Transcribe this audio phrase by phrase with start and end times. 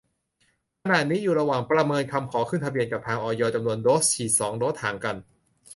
[0.83, 5.15] ขณะนี้อยู่ระหว่างประเมินคำขอขึ้นทะเบียนกับทาง อย จำนวนโดส ฉีด สอง โดส ห่างกัน